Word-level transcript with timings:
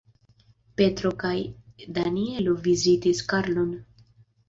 Petro 0.81 1.11
kaj 1.25 1.35
Danjelo 1.99 2.59
vizitis 2.71 3.25
Karlon. 3.33 3.73